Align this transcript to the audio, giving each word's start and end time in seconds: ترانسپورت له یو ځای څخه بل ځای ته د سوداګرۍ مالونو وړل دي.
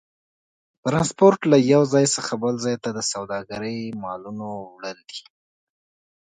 ترانسپورت 0.83 1.39
له 1.51 1.57
یو 1.73 1.81
ځای 1.93 2.05
څخه 2.15 2.33
بل 2.43 2.55
ځای 2.65 2.75
ته 2.83 2.89
د 2.97 2.99
سوداګرۍ 3.13 3.79
مالونو 4.03 4.47
وړل 4.73 4.99
دي. 5.09 5.21